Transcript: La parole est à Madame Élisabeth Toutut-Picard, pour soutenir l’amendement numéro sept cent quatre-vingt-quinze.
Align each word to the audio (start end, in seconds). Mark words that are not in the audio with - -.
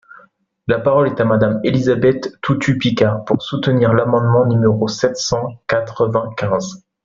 La 0.65 0.79
parole 0.79 1.09
est 1.09 1.21
à 1.21 1.25
Madame 1.25 1.59
Élisabeth 1.63 2.33
Toutut-Picard, 2.41 3.23
pour 3.23 3.43
soutenir 3.43 3.93
l’amendement 3.93 4.47
numéro 4.47 4.87
sept 4.87 5.15
cent 5.15 5.59
quatre-vingt-quinze. 5.67 6.83